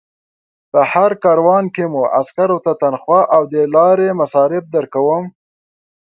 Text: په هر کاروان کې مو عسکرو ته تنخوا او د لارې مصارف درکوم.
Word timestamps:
په 0.71 0.79
هر 0.91 1.11
کاروان 1.23 1.65
کې 1.75 1.83
مو 1.93 2.03
عسکرو 2.19 2.57
ته 2.65 2.71
تنخوا 2.81 3.21
او 3.35 3.41
د 3.53 3.55
لارې 3.75 4.09
مصارف 4.21 4.63
درکوم. 4.75 5.23